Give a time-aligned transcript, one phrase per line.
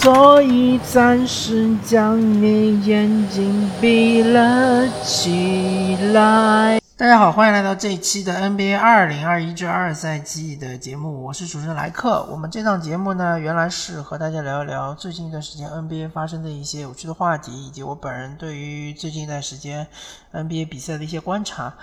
[0.00, 6.80] 所以暂时将你眼睛闭了起来。
[6.96, 12.24] 大家好，欢迎来到这一期的 NBA 二零二一至二赛季的节目，我是主持人莱克。
[12.30, 19.84] 我们这档节目呢，原来是和大家聊一聊最近一段时间 NBA 发生的一些有趣的话题，以及我本人对于最近一段时间
[20.32, 21.74] NBA 比赛的一些观察。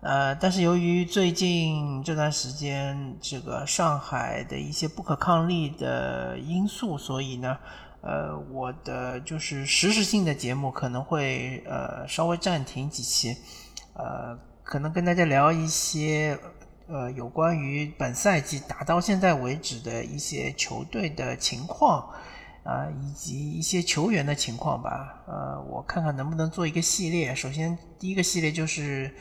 [0.00, 7.56] 呃，但是由于最近这段时间这个上海的一些不可抗力的因素，所以呢，
[8.00, 13.36] 呃，我的就是实时性的节目可能会呃稍微暂停几期，
[13.94, 14.38] 呃。
[14.62, 16.38] 可能跟大家聊一些，
[16.86, 22.08] 呃，有关于本赛季打到现在为止的一些球队的情况，
[22.62, 25.24] 啊，以及一些球员的情况吧。
[25.26, 27.34] 呃，我看看能不能做一个系列。
[27.34, 29.12] 首先，第一个系列就是，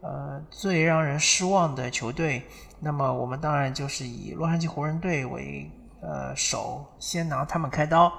[0.00, 2.46] 呃，最让人失望的球队。
[2.80, 8.12] 那么，我们当然就是以洛杉矶湖人队为呃首，先拿他们开刀。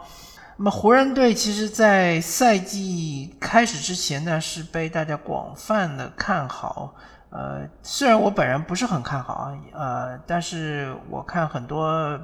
[0.58, 6.94] 那么湖人队其实，在赛季开始之前呢，是被大家广泛的看好。
[7.30, 12.20] 呃，虽然我本人不是很看好啊，呃，但是我看很多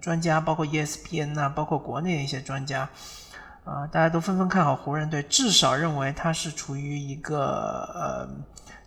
[0.00, 2.86] 专家，包括 ESPN 呐，包括国内的一些专家，
[3.64, 8.28] 啊，大家都纷纷看好湖人队，至少认为他是处于一个呃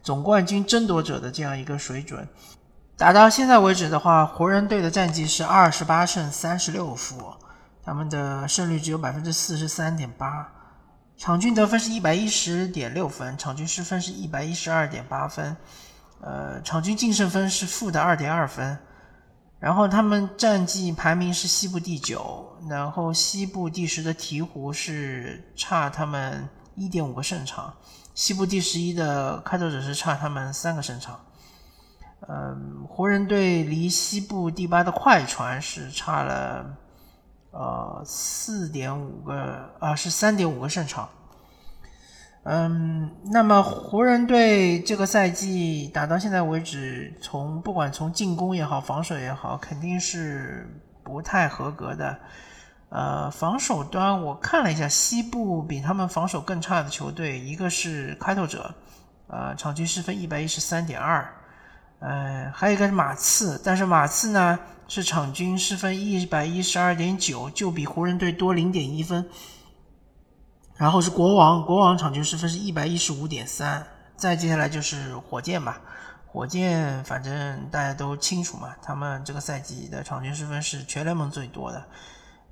[0.06, 2.28] 总冠军争夺者的这样一个水准。
[2.95, 7.34] 打到现在为止的话，湖人队的战绩是二十八胜三十六负。
[7.84, 10.47] 他们的胜率只有百分之四十三点八，
[11.18, 15.57] 场均得分是一百一十点六分，场均失分是一百一十二点八分，
[16.22, 18.78] 呃，场均净胜分是负的二点二分。
[19.59, 27.74] 然后他们战绩排名是西部第九，然后西部第十的鹈鹕是差他们一点五个胜场，
[28.16, 31.20] 西部第十一的开拓者是差他们三个胜场。
[32.28, 36.78] 嗯，湖人队离西部第八的快船是差了。
[37.52, 41.08] 呃，四点五个啊，是三点五个胜场。
[42.44, 50.70] 嗯，那么湖人队这个赛季打到现在为止，从不管从进攻也好，防守也好，肯定是
[51.02, 52.20] 不太合格的。
[52.90, 58.73] 呃，防守端我看了一下，西部比他们防守更差的球队，一个是开拓者，
[59.28, 61.34] 呃，场均失分一百一十三点二。
[62.00, 64.59] 呃，还有一个是马刺，但是马刺呢？
[64.88, 69.28] 是场均失分一百一十二点九，就比湖人队多零点一分。
[70.75, 73.84] 然后是国王，国王场均失分是一百一十五点三。
[74.16, 75.81] 再接下来就是火箭吧，
[76.28, 81.84] 火箭反正大家都清楚嘛，他们这个赛季的场均失分是全联盟最多的。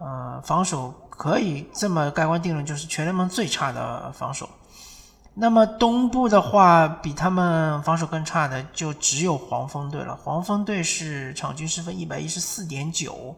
[0.04, 4.50] 呃，防守可以这么盖棺定论，就是全联盟最差的防守。
[5.34, 10.14] 那么东部的话，比他们防守更差的就只有黄蜂队了。
[10.14, 13.34] 黄蜂队是场均失分一百一十四点九，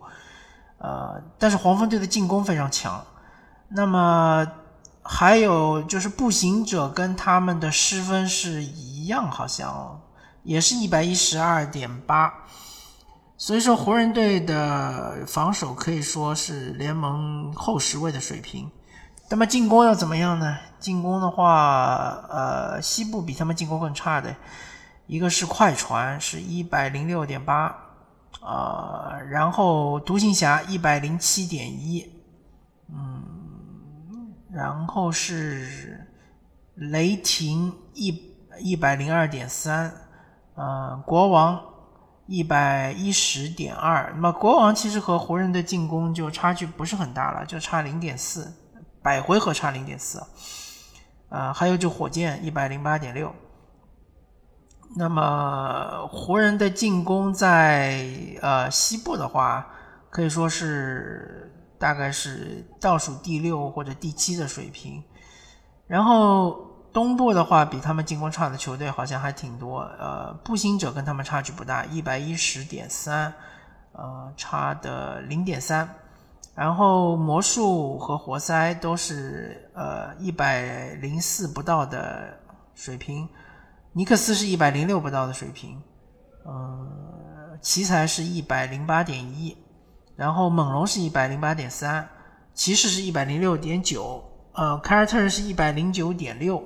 [0.80, 3.06] 呃，但是黄蜂队的进攻非常强。
[3.70, 4.47] 那么
[5.03, 10.02] 还有就是步行者跟他们的失分是一样，好像
[10.42, 12.34] 也是一百一十二点八。
[13.38, 18.69] 所以说湖人队的防守可以说是联盟后十位的水平。
[19.29, 20.57] 那么进攻要怎么样呢？
[20.79, 24.35] 进攻的话，呃，西部比他们进攻更差的，
[25.07, 27.75] 一个是快船，是一百零六点八，
[28.40, 32.07] 啊，然后独行侠一百零七点一，
[32.88, 36.07] 嗯，然后是
[36.75, 39.91] 雷霆一一百零二点三，
[40.53, 41.59] 呃，国王
[42.27, 44.11] 一百一十点二。
[44.16, 48.53] 那么国王其实和湖人的进攻就差距不是很大了，就差零点四。
[49.01, 50.19] 百回合差零点四，
[51.29, 53.31] 啊，还有就火箭一百零八点六。
[54.97, 58.03] 那么湖人的进攻在
[58.41, 59.67] 呃西部的话，
[60.09, 65.03] 可以说是大概是倒数第六或者第七的水平。
[65.85, 69.82] 然后东部的话，比他们进攻差的球队好像还挺多。
[70.00, 73.34] 呃，步行者跟他们差距不大，一百一十点三，
[73.92, 75.90] 呃，差的零点三。
[76.56, 82.34] 然后魔术和活塞都是呃一百零四不到的
[82.74, 83.28] 水平，
[83.92, 85.78] 尼克斯是一百零六不到的水平，
[86.46, 89.58] 呃，奇才是一百零八点一，
[90.16, 92.08] 然后猛龙是一百零八点三，
[92.53, 96.64] 骑士是一百零六点九，呃，凯尔特人是一百零九点六，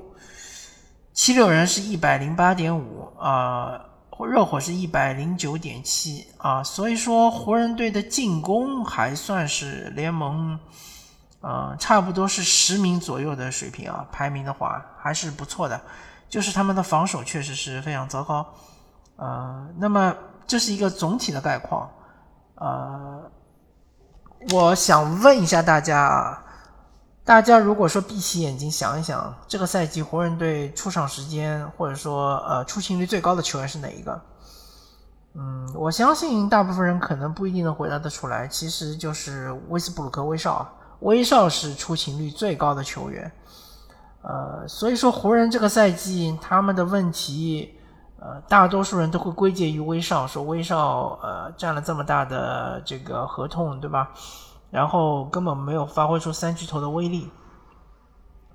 [1.21, 3.87] 七六人是一百零八点五，啊。
[4.25, 10.57] 热火是一百零九点七啊，所以说湖人队的进攻还算是联盟，
[11.41, 15.81] 呃，差不多是十名左右的水平啊，排名的话还是不错的。
[16.29, 18.45] 就是他们的防守确实是非常糟糕，
[19.17, 20.15] 呃，那么
[20.47, 21.89] 这是一个总体的概况，
[22.55, 23.29] 呃，
[24.53, 26.43] 我想问一下大家啊，
[27.29, 34.19] 大家如果说闭起眼睛想一想，这个赛季湖人队出场时间或者说呃出勤率最高的球员是哪一个？
[35.35, 40.67] 嗯，我相信大部分人可能不一定能回答得出来，其实就是威斯布鲁克威少，
[41.01, 43.31] 威少是出勤率最高的球员。
[44.23, 47.75] 呃，所以说湖人这个赛季他们的问题。
[48.21, 54.11] 呃，大多数人都会归结于威少，说威少呃占了这么大的这个合同，对吧？
[54.71, 57.29] 然后根本没有发挥出三巨头的威力。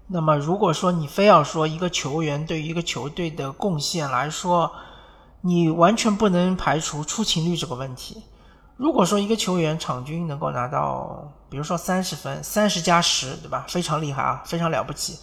[0.06, 4.70] 那么如果说你非要说一个球员对于一个球队的贡献来说，
[5.40, 8.22] 你完全不能排除出勤率这个问题。
[8.76, 13.64] 如果说一个球员场均能够拿到，比如说三十分，三十加十，对吧？
[13.68, 15.18] 非常厉害啊，非常了不起。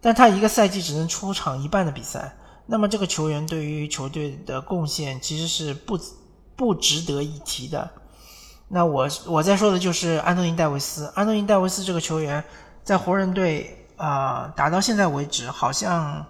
[0.00, 2.36] 但他一个赛季只能出场一半的比赛。
[2.66, 5.98] 那么这个球员对于球队的贡献其实是不
[6.54, 7.90] 不值得一提的。
[8.72, 11.12] 那我我在说的就是安东尼戴维斯。
[11.14, 12.42] 安东尼戴维斯这个球员
[12.82, 16.24] 在湖人队啊打到现在为止，好像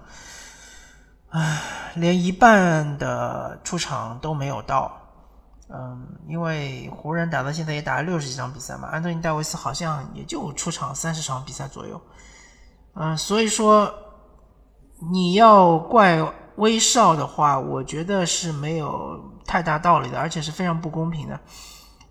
[1.31, 1.63] 唉
[1.95, 4.91] 连一半的出场都没有到。
[5.69, 12.01] 嗯，因为湖人打到现在也打了六十几场比赛嘛，安东尼戴维斯好像也就出场三十场比赛左右。
[12.95, 13.95] 嗯，所以说。
[15.11, 16.23] 你要怪
[16.59, 21.41] 威少的话，我觉得是没有太大道理的，而且是非常不公平的。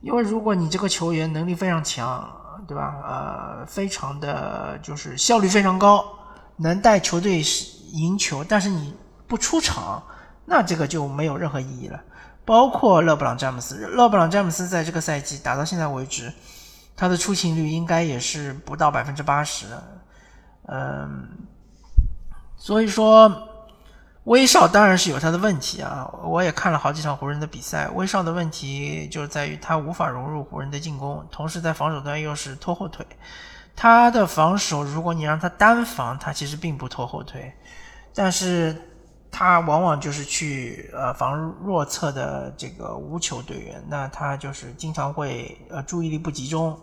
[0.02, 2.30] 因为如果你这个球员能力非常强，
[2.68, 2.96] 对吧？
[3.04, 6.06] 呃，非常的就是效率非常高，
[6.58, 7.42] 能带球队
[7.92, 8.94] 赢球，但是你
[9.28, 10.04] 不出场，
[10.46, 12.00] 那这个就没有任何意义了。
[12.44, 16.34] 包括勒布朗詹姆斯，勒布朗詹姆斯在这个赛季打到现在为止，
[16.96, 19.68] 他的出勤率应该也是不到百分之八十，
[20.68, 21.28] 嗯。
[22.58, 23.28] 所以说，
[24.26, 26.08] 威少当然是有他的问题啊！
[26.24, 33.06] 我也看了好几场湖人的比赛，威少的问题就在于他无法融入湖人的进攻，同时在防守端又是拖后腿。
[33.76, 37.52] 他的防守，如果你让他单防，他其实并不拖后腿，
[38.14, 38.80] 但是
[39.32, 46.80] 他往往就是去呃防弱侧的这个无球队员，那他就是经常会呃注意力不集中，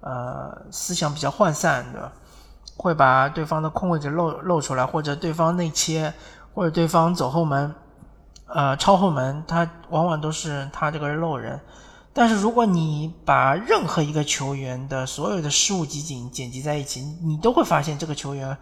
[0.00, 2.10] 呃思想比较涣散，的？
[2.76, 6.14] 会把对方的空位给露露出来，或者对方内切，
[6.58, 7.72] 或者对方走后门，
[8.48, 11.60] 呃，超后门，他往往都是他这个漏人。
[12.12, 18.58] 但是如果你把任何一个球员的所有的失误集锦剪辑在一起，你都会发现这个球员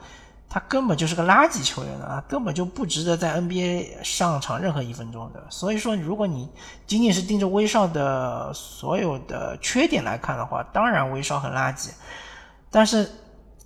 [0.47, 5.43] 他根本就是个垃圾球员啊，根本就不值得在 NBA 上场任何一分钟的。
[5.49, 6.51] 所以说，如果你
[6.87, 11.89] 仅仅是盯着威少的所有的缺点来看的话，当然威少很垃圾，
[12.71, 13.11] 但是。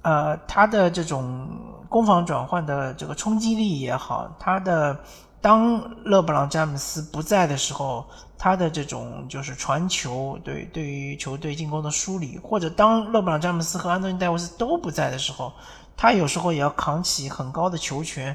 [0.02, 1.48] 呃，他的这种
[1.88, 4.98] 攻防转换的这个冲击力也好，他的
[5.40, 8.06] 当勒布朗詹姆斯不在的时候，
[8.38, 15.52] 他的这种就是传球，对对于球队进攻的梳理，或者当勒布朗詹姆斯和安东尼戴维斯都不在的时候，
[15.96, 18.34] 他有时候也要扛起很高的球权，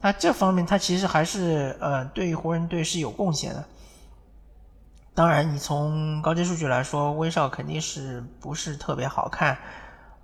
[0.00, 3.64] 那这方面他其实还是呃对于湖人队是有贡献的。
[5.14, 9.58] 当然，你从高阶数据来说，威少肯定是不是特别好看。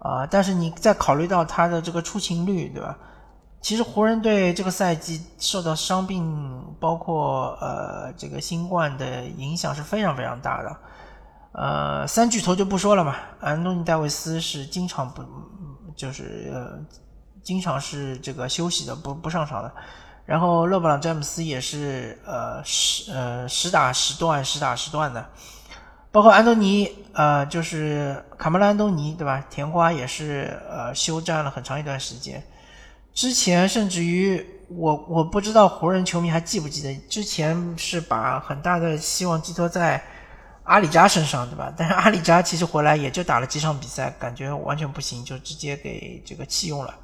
[0.09, 2.97] 啊，但是你再考虑到他的这个出勤率，对吧？
[3.61, 10.77] 其实湖人队这个赛季受到伤病，包括呃这个新冠的影响是非常非常大的。
[11.53, 15.23] 呃，三巨头就不说了嘛，安东尼戴维斯是经常不，
[15.97, 16.79] 就是呃
[17.43, 19.73] 经常是这个休息的，不不上场的。
[20.25, 25.27] 然后勒布朗詹姆斯也是呃实呃实打实断，实打实断的。
[26.11, 29.45] 包括安东尼，呃，就是卡梅伦·安东尼，对吧？
[29.51, 32.43] 甜瓜也是，呃，休战了很长一段时间。
[33.13, 40.03] 之前甚至于，我我不知道湖人球迷还记不记得，之前是把很大的希望寄托在
[40.65, 41.73] 阿里扎身上，对吧？
[41.77, 46.95] 但是阿里扎其实回来也就打了几场比赛，感觉完全不行，就直接给这个弃用了。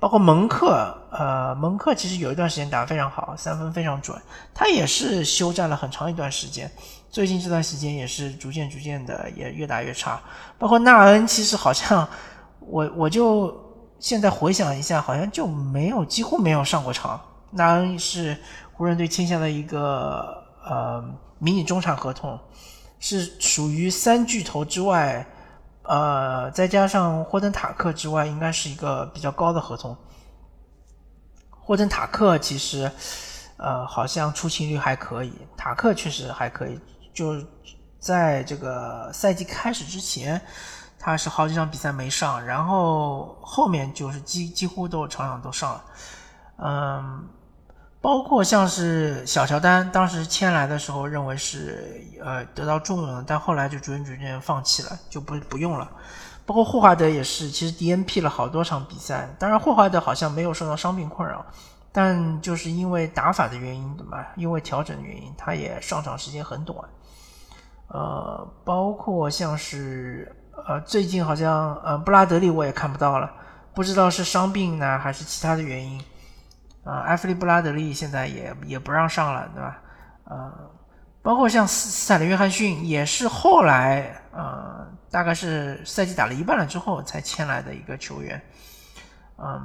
[0.00, 4.16] 包括蒙克，呃，蒙克其实有一段时间打得非常好，三分非常准，
[4.54, 6.70] 他也是休战了很长一段时间。
[7.10, 10.20] 最近这段时间也是逐渐逐渐的也越打越差，
[10.58, 12.06] 包括纳恩，其实好像
[12.60, 13.58] 我我就
[13.98, 17.18] 现在回想一下，好像就没有几乎没有上过场。
[17.50, 18.36] 纳恩是
[18.74, 21.02] 湖人队签下的一个呃
[21.38, 22.38] 迷你中产合同，
[23.00, 25.26] 是属于三巨头之外，
[25.84, 29.96] 呃再加上霍登塔克之外，应该是一个比较高的合同。
[31.50, 32.90] 霍登塔克其实
[33.56, 36.78] 呃好像出勤率还可以，塔克确实还可以。
[37.18, 37.34] 就
[37.98, 40.40] 在这个赛季开始之前，
[41.00, 45.84] 他是好几场比赛没上，然后后面就是几几乎都场场都上了。
[46.58, 47.28] 嗯，
[48.00, 55.90] 包括像是小乔丹，当时签来的时候认为是呃得到重用，但后来就逐渐逐渐放弃了，就不不用了。
[56.46, 61.44] 包括霍华德也是，其实 DNP 了好多场比赛，当然霍华德好像没有受到伤病困扰，
[61.90, 64.28] 但就是因为打法的原因，对吧？
[64.36, 66.78] 因为调整的原因，他也上场时间很短。
[67.88, 70.34] 呃，包括像是
[70.66, 73.30] 呃最近好像呃布拉德利我也看不到了，
[73.74, 76.02] 不知道是伤病呢还是其他的原因。
[76.84, 79.78] 啊，埃弗利·布拉德利现在也也不让上了，对吧？
[80.24, 80.52] 呃，
[81.20, 88.40] 包括像斯斯坦的约翰逊，也是后来呃，大概是赛季打了一半了之后才签来的一个球员。
[89.36, 89.60] 嗯，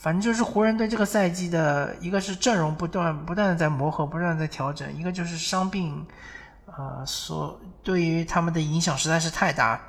[0.00, 6.06] 反正就是湖人队这个赛季的一个是阵容不断不断的在磨合，不断在调整，一个就是伤病，
[6.76, 9.80] 呃，所对于他们的影响实在是太大。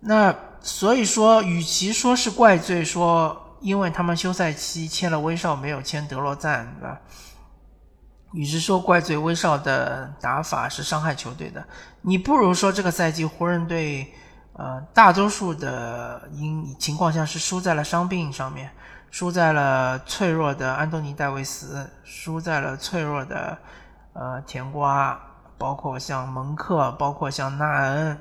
[0.00, 3.42] 那所以说，与其说是怪罪说。
[3.62, 7.00] 因为他们休赛期签了威少，没有签德罗赞，对吧？
[8.32, 11.66] 与其说怪罪威少的打法是伤害球队的，
[12.02, 14.12] 你不如说这个赛季湖人队，
[14.52, 18.70] 呃，大多数的因情况下是输在了伤病上面，
[19.10, 23.56] 输在了脆弱的安东尼戴维斯，输在了脆弱的
[24.12, 25.18] 呃甜瓜，
[25.58, 28.18] 包括像蒙克，包括像纳恩，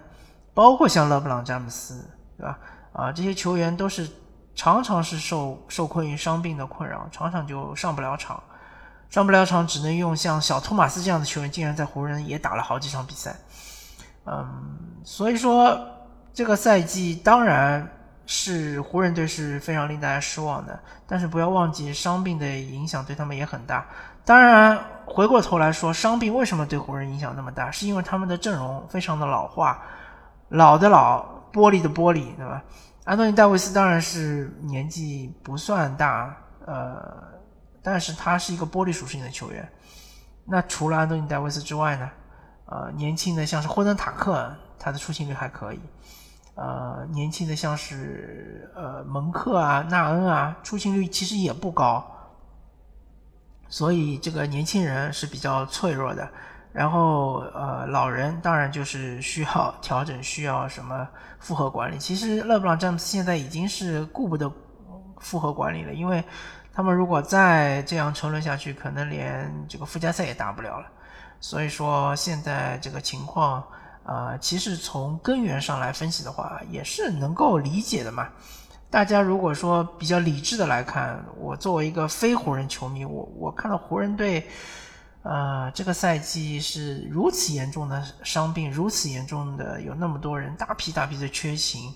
[0.54, 2.60] 包括像勒布朗詹姆斯，对吧？
[2.94, 4.10] 啊，这些球员都是。
[4.58, 8.42] 常常是受受困于伤病的困扰，常常就上不了场，
[9.10, 13.36] 上不了场只能用像小托马斯这样的球员，竟然在湖人也打了好几场比赛。
[14.24, 15.78] 嗯，所以说
[16.34, 17.86] 这个赛季当然
[18.26, 23.86] 是湖人队是非常令大家失望的，但是不要忘记伤病的影响对他们也很大。
[24.24, 27.70] 当然回过头来说，伤病为什么对湖人影响那么大？
[27.70, 29.82] 是因为他们的阵容非常的老化，
[30.50, 32.64] 老的老，玻璃的玻璃，对吧？
[33.04, 37.24] 安东尼·戴维斯当然是年纪不算大，呃，
[37.84, 39.72] 但是他是一个玻璃属性的球员。
[40.44, 42.10] 那除了安东尼·戴维斯之外呢？
[42.68, 45.80] 呃，年轻的像是霍登·塔克，他的出勤率还可以。
[46.56, 52.06] 呃，年轻的像是呃蒙克啊、纳恩啊，出勤率其实也不高。
[53.68, 56.28] 所以这个年轻人是比较脆弱的。
[56.72, 61.08] 然后，呃，老人当然就是需要调整，需要什么
[61.40, 61.98] 复合管理。
[61.98, 64.52] 其实勒布朗詹姆斯现在已经是顾不得
[65.20, 66.22] 复合管理了，因为
[66.74, 70.86] 他们如果再这样沉沦下去，可能连这个附加赛也打不了了。
[71.40, 73.64] 所以说，现在这个情况，
[74.06, 78.30] 啊，其实从根源上来分析的话，也是能够理解的嘛。
[78.90, 84.48] 大家如果说比较理智的来看，我作为一个非湖人球迷，我我看到湖人队。
[85.28, 91.92] 呃，这个赛季是如此严重的伤病，如此严重的有那么多人大批大批的缺勤，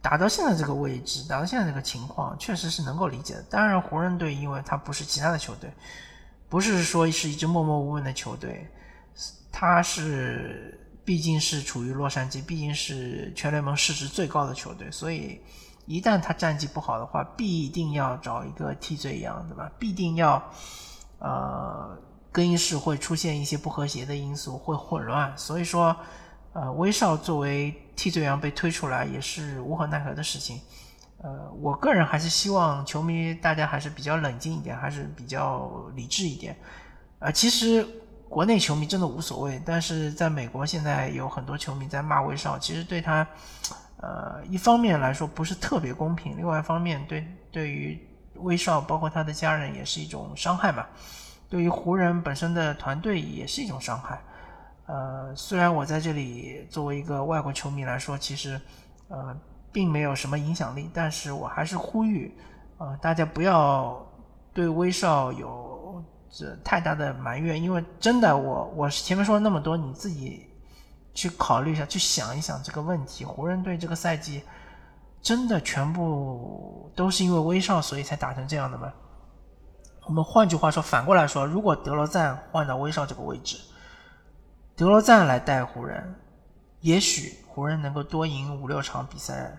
[0.00, 3.42] 打到现在这个位置，打到现在这个情况，确实是能够理解的。
[3.50, 5.68] 当然，湖人队因为他不是其他的球队，
[6.48, 8.64] 不是说是一支默默无闻的球队，
[9.50, 15.40] 他是毕竟是处于洛杉矶，毕竟是全联盟市值最高的球队，所以
[15.86, 19.70] 一旦他战绩不好的话，必定要找一个替罪羊，对吧？
[19.78, 20.42] 必定要。
[21.20, 21.96] 呃，
[22.30, 25.96] 更衣室会出现一些不和谐的因素，会混乱，所以说，
[26.52, 30.60] 呃，威少作为替罪羊被推出来也是无可奈何的事情。
[31.22, 36.54] 呃，我个人还是希望球迷大家还是比较冷静一点，还是比较理智一点。
[37.20, 37.86] 呃，其实
[38.34, 43.24] 国内球迷真的无所谓，但是在美国现在有很多球迷在骂威少，其实对他，
[43.98, 47.96] 呃，一方面来说不是特别公平，另外一方面对对于。
[48.38, 50.84] 威少包括他的家人也是一种伤害嘛，
[51.48, 54.20] 对于湖人本身的团队也是一种伤害。
[54.86, 58.60] 呃，虽然我在这里作为一个外国球迷来说，其实
[59.06, 59.34] 呃
[59.70, 62.36] 并没有什么影响力，但是我还是呼吁
[62.78, 64.04] 呃大家不要
[64.52, 65.63] 对威少有
[66.36, 70.50] 这太大的埋怨，因为真的我我前面说了那么多，你自己
[71.14, 74.42] 去考虑一下，去想一想这个问题，湖人队这个赛季。
[75.22, 78.92] 真的全部都是因为威少，所以才打成这样的吗？
[80.04, 83.56] 我们换句话说，反过来说，如果德罗赞换到威少这个位置，
[84.76, 86.14] 德罗赞来带湖人，
[86.80, 89.56] 也许湖人能够多赢五六场比赛，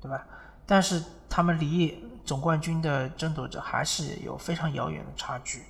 [0.00, 0.24] 对吧？
[0.64, 5.62] 但是他们离总冠军的争夺者还是有非常遥远的差距。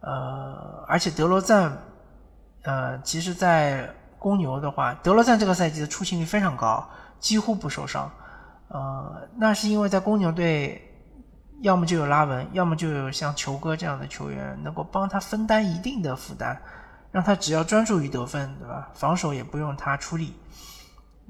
[0.00, 1.76] 呃，而且德罗赞，
[2.62, 3.88] 呃，其实，在
[4.18, 6.88] 公牛的话，德罗赞这个赛季的出勤率非常高，
[7.18, 8.10] 几乎不受伤。
[8.68, 10.80] 呃，那是因为在公牛队，
[11.62, 16.60] 要么就有拉文，要么就有像球哥这样的球员，能够帮他分担一定的负担，
[17.10, 18.88] 让他只要专注于得分，对吧？
[18.94, 20.34] 防守也不用他出力。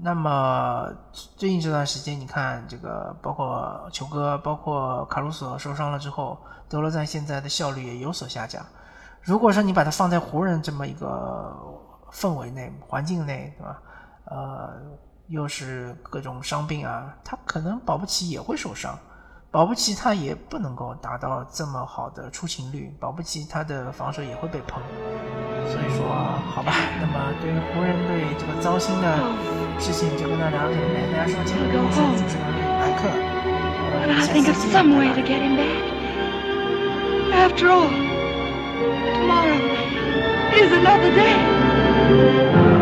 [0.02, 0.88] 那么
[1.36, 6.38] 最近这段时间，你看这个，包括球哥，包括卡鲁索受伤了之后，
[6.68, 8.64] 德罗赞现在的效率也有所下降。
[9.20, 11.54] 如果说你把他放在湖人这么一个
[12.10, 13.82] 氛围内、环境内，对吧？
[14.24, 14.70] 呃，
[15.26, 18.98] 又是各种伤病啊，他可能保不齐也会受伤。
[19.52, 24.80] 保不齐他也不能够达到这么好的出勤率，保不齐他的防守也会被碰。
[25.66, 26.06] 所以说，
[26.54, 29.18] 好吧，那么对于湖人队这个糟心的
[29.80, 30.84] 事情，就跟大家聊到这里。
[31.12, 32.46] 大家说，今天的主持人
[32.78, 33.08] 莱克。
[34.08, 35.82] I think of some way to get him back.
[37.32, 37.90] After all,
[39.18, 39.58] tomorrow
[40.54, 42.79] is another day.